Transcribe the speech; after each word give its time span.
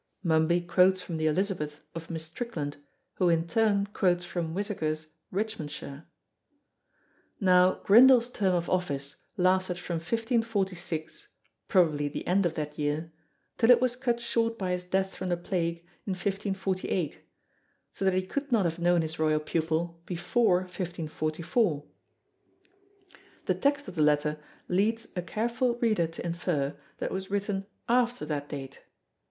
Mumby 0.25 0.61
quotes 0.67 0.99
from 1.03 1.17
the 1.17 1.27
Elizabeth 1.27 1.83
of 1.93 2.09
Miss 2.09 2.23
Strickland, 2.25 2.77
who 3.17 3.29
in 3.29 3.45
turn 3.45 3.85
quotes 3.93 4.25
from 4.25 4.55
Whittaker's 4.55 5.13
Richmondshire. 5.31 6.05
Now 7.39 7.75
Grindal's 7.85 8.31
term 8.31 8.55
of 8.55 8.67
office 8.67 9.17
lasted 9.37 9.77
from 9.77 9.97
1546 9.97 11.27
(probably 11.67 12.07
the 12.07 12.25
end 12.25 12.47
of 12.47 12.55
that 12.55 12.79
year) 12.79 13.11
till 13.59 13.69
it 13.69 13.79
was 13.79 13.95
cut 13.95 14.19
short 14.19 14.57
by 14.57 14.71
his 14.71 14.85
death 14.85 15.15
from 15.15 15.29
the 15.29 15.37
Plague 15.37 15.85
in 16.07 16.13
1548, 16.13 17.19
so 17.93 18.03
that 18.03 18.15
he 18.15 18.23
could 18.25 18.51
not 18.51 18.65
have 18.65 18.79
known 18.79 19.03
his 19.03 19.19
royal 19.19 19.39
pupil 19.39 20.01
before 20.07 20.61
1544. 20.61 21.85
The 23.45 23.53
text 23.53 23.87
of 23.87 23.93
the 23.93 24.01
letter 24.01 24.39
leads 24.67 25.09
a 25.15 25.21
careful 25.21 25.75
reader 25.75 26.07
to 26.07 26.25
infer 26.25 26.75
that 26.97 27.11
it 27.11 27.13
was 27.13 27.29
written 27.29 27.67
after 27.87 28.25
that 28.25 28.49
date. 28.49 28.81